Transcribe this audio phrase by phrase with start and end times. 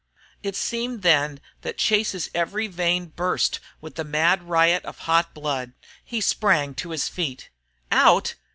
[0.41, 5.73] It seemed then that Chase's every vein burst with the mad riot of hot blood.
[6.03, 7.51] He sprang to his feet.
[7.91, 8.33] "Out?